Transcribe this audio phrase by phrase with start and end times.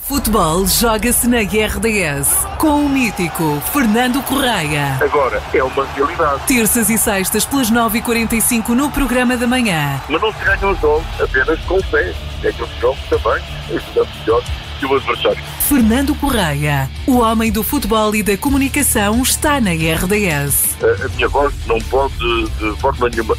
[0.00, 4.96] Futebol joga-se na RDS com o mítico Fernando Correia.
[5.00, 6.46] Agora é uma realidade.
[6.46, 10.00] Terças e sextas pelas 9h45 no programa da manhã.
[10.08, 12.14] Mas não se ganham os jogos apenas com fé.
[12.40, 13.42] Ganham os jogos também,
[13.74, 14.42] ajudando melhor
[14.78, 15.42] que o adversário.
[15.60, 20.76] Fernando Correia, o homem do futebol e da comunicação, está na RDS.
[20.82, 23.36] A, a minha voz não pode de forma nenhuma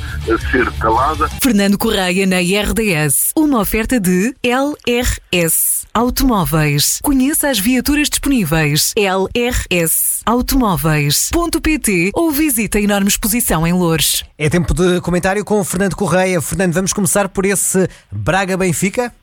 [0.51, 1.29] ser calada.
[1.41, 6.99] Fernando Correia na RDS, uma oferta de LRS Automóveis.
[7.01, 8.93] Conheça as viaturas disponíveis.
[8.95, 14.23] LRS Automóveis.pt ou visite a enorme exposição em Louros.
[14.37, 16.41] É tempo de comentário com o Fernando Correia.
[16.41, 19.13] Fernando, vamos começar por esse Braga-Benfica?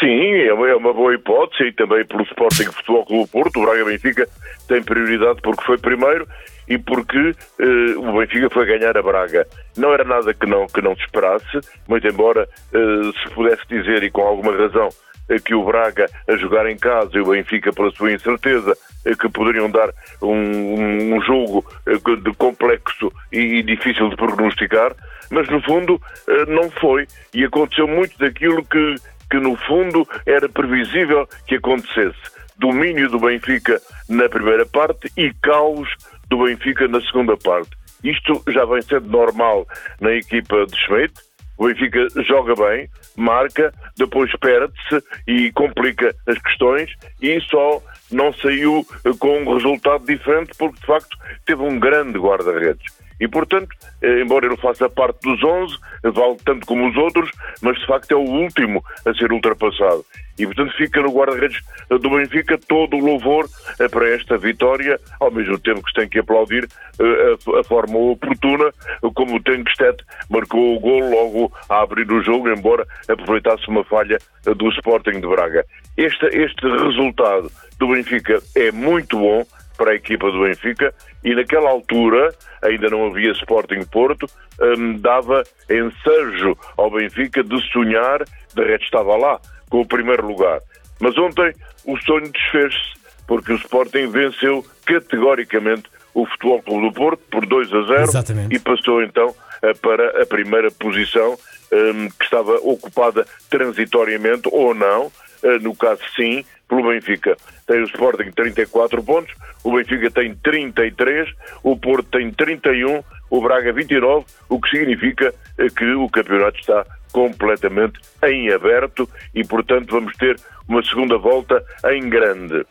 [0.00, 3.60] Sim, é uma, é uma, boa hipótese e também pelo Sporting Futebol Clube Porto.
[3.60, 4.28] O Braga Benfica
[4.66, 6.26] tem prioridade porque foi primeiro
[6.68, 9.46] e porque eh, o Benfica foi ganhar a Braga.
[9.76, 14.02] Não era nada que não, que não se esperasse, muito embora eh, se pudesse dizer,
[14.02, 14.88] e com alguma razão,
[15.28, 18.76] eh, que o Braga a jogar em casa e o Benfica, pela sua incerteza,
[19.20, 24.92] que poderiam dar um, um jogo de complexo e, e difícil de prognosticar,
[25.30, 26.00] mas no fundo
[26.48, 27.06] não foi.
[27.32, 28.96] E aconteceu muito daquilo que
[29.30, 32.18] que no fundo era previsível que acontecesse.
[32.58, 35.88] Domínio do Benfica na primeira parte e caos
[36.28, 37.70] do Benfica na segunda parte.
[38.02, 39.66] Isto já vem sendo normal
[40.00, 41.14] na equipa de Schmidt.
[41.58, 46.90] O Benfica joga bem, marca, depois perde-se e complica as questões
[47.20, 48.86] e só não saiu
[49.18, 52.84] com um resultado diferente porque de facto teve um grande guarda-redes.
[53.20, 53.68] E, portanto,
[54.02, 57.30] eh, embora ele faça parte dos 11, vale tanto como os outros,
[57.62, 60.04] mas de facto é o último a ser ultrapassado.
[60.38, 63.48] E, portanto, fica no guarda-redes do Benfica todo o louvor
[63.80, 67.98] eh, para esta vitória, ao mesmo tempo que se tem que aplaudir eh, a, forma
[67.98, 68.70] oportuna,
[69.14, 74.18] como o Tenkstedt marcou o gol logo a abrir o jogo, embora aproveitasse uma falha
[74.44, 75.64] do Sporting de Braga.
[75.96, 81.70] Este, este resultado do Benfica é muito bom, para a equipa do Benfica e naquela
[81.70, 84.26] altura ainda não havia Sporting Porto,
[84.60, 88.24] um, dava ensejo ao Benfica de sonhar,
[88.54, 90.60] de resto estava lá, com o primeiro lugar.
[91.00, 91.52] Mas ontem
[91.84, 92.96] o sonho desfez-se,
[93.26, 95.84] porque o Sporting venceu categoricamente
[96.14, 98.56] o Futebol Clube do Porto por 2 a 0 Exatamente.
[98.56, 101.36] e passou então eh, para a primeira posição
[101.72, 107.36] um, que estava ocupada transitoriamente ou não, uh, no caso sim, pelo Benfica.
[107.66, 109.34] Tem o Sporting 34 pontos,
[109.64, 111.28] o Benfica tem 33,
[111.62, 116.84] o Porto tem 31, o Braga 29, o que significa eh, que o campeonato está
[117.12, 120.36] completamente em aberto e, portanto, vamos ter
[120.68, 122.64] uma segunda volta em grande.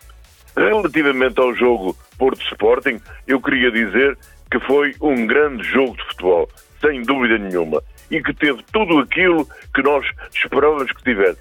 [0.55, 4.17] Relativamente ao jogo Porto Sporting, eu queria dizer
[4.51, 9.47] que foi um grande jogo de futebol, sem dúvida nenhuma, e que teve tudo aquilo
[9.73, 11.39] que nós esperávamos que tivesse.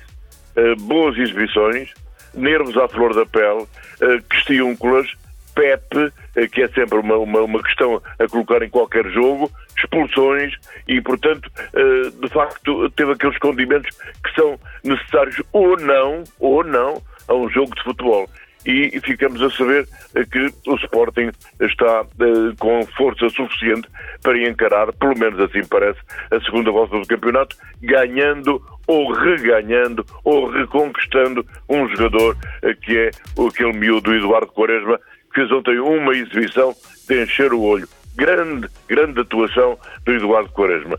[0.56, 1.92] Uh, boas exibições,
[2.34, 5.12] nervos à flor da pele, uh, questiúnculas,
[5.54, 6.12] PEP, uh,
[6.50, 10.54] que é sempre uma, uma, uma, questão a colocar em qualquer jogo, expulsões
[10.88, 13.90] e, portanto, uh, de facto, teve aqueles condimentos
[14.24, 18.28] que são necessários ou não, ou não, a um jogo de futebol
[18.66, 19.86] e ficamos a saber
[20.30, 21.30] que o Sporting
[21.60, 23.88] está uh, com força suficiente
[24.22, 25.98] para encarar, pelo menos assim parece,
[26.30, 33.10] a segunda volta do campeonato, ganhando ou reganhando ou reconquistando um jogador uh, que é
[33.46, 34.98] aquele miúdo Eduardo Quaresma,
[35.32, 36.74] que fez ontem uma exibição
[37.08, 37.88] de encher o olho.
[38.16, 40.98] Grande, grande atuação do Eduardo Quaresma.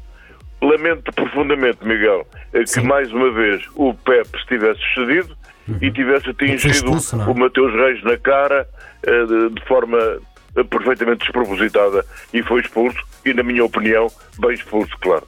[0.62, 2.88] Lamento profundamente, Miguel, eh, que Sim.
[2.88, 5.36] mais uma vez o Pep estivesse cedido
[5.68, 5.78] uhum.
[5.82, 8.68] e tivesse atingido expulso, o Mateus Reis na cara
[9.08, 9.98] uh, de, de, forma
[10.56, 14.08] uh, perfeitamente despropositada e foi expulso e, na minha opinião,
[14.40, 15.26] bem expulso, claro.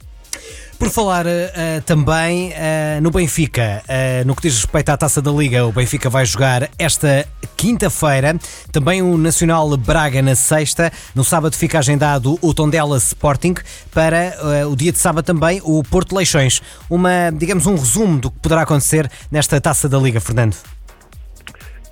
[0.79, 5.31] Por falar uh, também uh, no Benfica, uh, no que diz respeito à taça da
[5.31, 7.27] Liga, o Benfica vai jogar esta
[7.57, 8.35] quinta-feira,
[8.71, 13.55] também o Nacional Braga na sexta, no sábado fica agendado o Tondela Sporting,
[13.91, 14.35] para
[14.69, 16.61] o dia de sábado também o Porto Leixões.
[16.87, 20.55] Uma, digamos, um resumo do que poderá acontecer nesta taça da Liga, Fernando.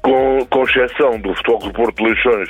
[0.03, 2.49] Com, com exceção do Futebol do Porto Leixões,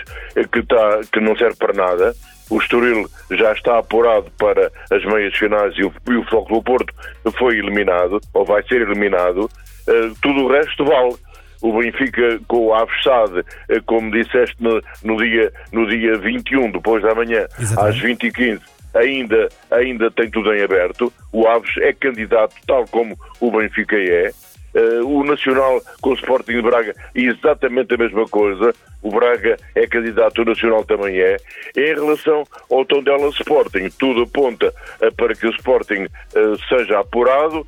[0.52, 2.14] que, tá, que não serve para nada,
[2.50, 6.64] o Estoril já está apurado para as meias finais e o, e o Futebol do
[6.64, 6.94] Porto
[7.38, 11.16] foi eliminado, ou vai ser eliminado, uh, tudo o resto vale.
[11.62, 16.72] O Benfica com o Aves Sade, uh, como disseste no, no, dia, no dia 21,
[16.72, 17.98] depois da manhã, Exatamente.
[17.98, 18.62] às 20h15,
[18.94, 21.12] ainda, ainda tem tudo em aberto.
[21.32, 24.32] O Aves é candidato, tal como o Benfica é.
[24.76, 28.74] Uh, o Nacional com o Sporting de Braga, exatamente a mesma coisa.
[29.02, 31.38] O Braga é candidato, o Nacional também é.
[31.78, 37.66] Em relação ao Tondela Sporting, tudo aponta uh, para que o Sporting uh, seja apurado,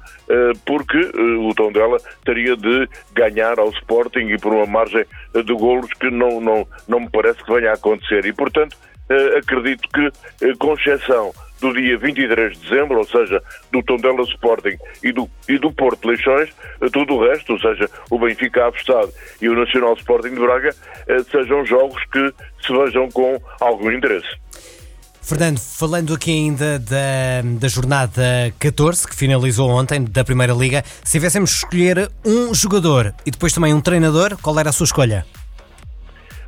[0.65, 6.09] porque o Tondela teria de ganhar ao Sporting e por uma margem de golos que
[6.09, 8.25] não, não, não me parece que venha a acontecer.
[8.25, 8.75] E, portanto,
[9.37, 15.11] acredito que, com exceção do dia 23 de dezembro, ou seja, do Tondela Sporting e
[15.11, 16.49] do, e do Porto Leixões,
[16.81, 19.11] eh, tudo o resto, ou seja, o Benfica Avestado
[19.41, 20.75] e o Nacional Sporting de Braga,
[21.07, 22.33] eh, sejam jogos que
[22.65, 24.27] se vejam com algum interesse.
[25.21, 28.23] Fernando, falando aqui ainda da, da jornada
[28.59, 33.73] 14, que finalizou ontem, da Primeira Liga, se tivéssemos escolher um jogador e depois também
[33.73, 35.25] um treinador, qual era a sua escolha?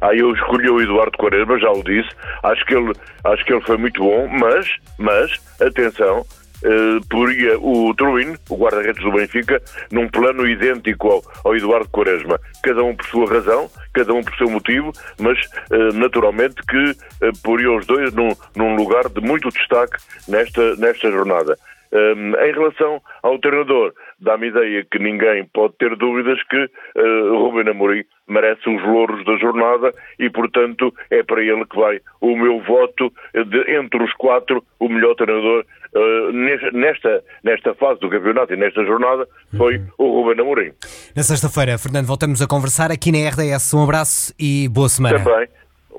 [0.01, 2.09] Ah, eu escolhi o Eduardo Quaresma, já o disse.
[2.43, 2.93] Acho que ele,
[3.23, 4.67] acho que ele foi muito bom, mas,
[4.97, 5.31] mas,
[5.61, 6.25] atenção,
[6.61, 12.37] Uh, poria o Truin, o guarda-redes do Benfica, num plano idêntico ao, ao, Eduardo Quaresma.
[12.61, 15.39] Cada um por sua razão, cada um por seu motivo, mas
[15.71, 21.09] uh, naturalmente que uh, poria os dois num, num, lugar de muito destaque nesta, nesta
[21.09, 21.57] jornada.
[21.91, 27.67] Um, em relação ao treinador, dá-me ideia que ninguém pode ter dúvidas que uh, Ruben
[27.67, 32.61] Amorim merece os louros da jornada e, portanto, é para ele que vai o meu
[32.61, 35.65] voto de, entre os quatro, o melhor treinador
[35.95, 36.31] uh,
[36.73, 39.27] nesta, nesta fase do campeonato e nesta jornada
[39.57, 39.87] foi uhum.
[39.97, 40.71] o Ruben Amorim.
[41.15, 43.73] Na sexta-feira, Fernando, voltamos a conversar aqui na RDS.
[43.73, 45.23] Um abraço e boa semana.
[45.23, 45.47] Também.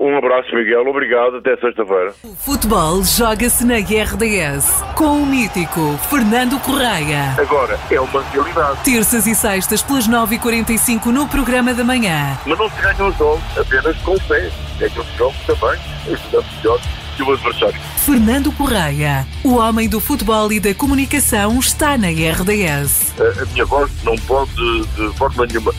[0.00, 0.86] Um abraço, Miguel.
[0.88, 1.36] Obrigado.
[1.36, 2.14] Até sexta-feira.
[2.24, 7.34] O futebol joga-se na RDS com o mítico Fernando Correia.
[7.36, 8.82] Agora é uma realidade.
[8.82, 12.38] Terças e sextas pelas 9h45 no programa da manhã.
[12.46, 14.50] Mas não se ganham os jogos apenas com o pé.
[14.78, 16.80] Ganham os jogos também, ajudando melhor
[17.20, 17.80] que o adversário.
[17.98, 23.12] Fernando Correia, o homem do futebol e da comunicação, está na RDS.
[23.18, 25.72] A, a minha voz não pode de forma nenhuma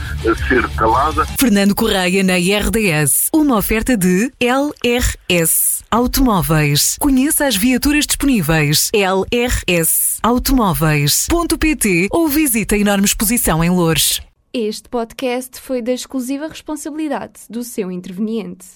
[0.48, 1.26] ser calada.
[1.40, 6.96] Fernando Correia na RDS, uma oferta de LRS Automóveis.
[7.00, 8.90] Conheça as viaturas disponíveis.
[8.94, 14.22] LRS Automóveis.pt ou visite a enorme exposição em Lourdes.
[14.54, 18.68] Este podcast foi da exclusiva responsabilidade do seu interveniente.